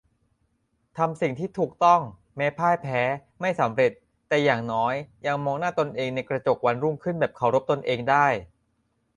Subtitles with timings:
[0.97, 2.01] ทำสิ่งที่ถูกต้อง
[2.37, 3.01] แม้พ่ายแพ้
[3.41, 3.91] ไม่สำเร็จ
[4.27, 4.93] แต่อย่างน้อย
[5.27, 8.27] ยังมองหน้าตนเองในกระจกวันรุ่งขึ้นแบบเคารพตนเองได้